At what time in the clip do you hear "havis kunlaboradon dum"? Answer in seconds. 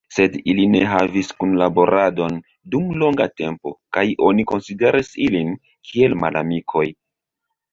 0.91-2.87